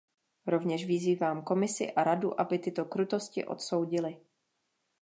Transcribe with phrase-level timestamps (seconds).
[0.47, 4.17] Rovněž vyzývám Komisi a Radu, aby tyto krutosti odsoudily.